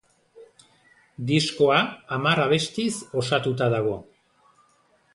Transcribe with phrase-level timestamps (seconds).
[1.33, 1.77] Diskoa
[2.17, 2.89] hamar abestiz
[3.25, 3.97] osatuta dago.